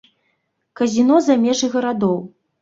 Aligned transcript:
Казіно 0.81 1.19
за 1.27 1.37
межы 1.45 1.71
гарадоў. 1.75 2.17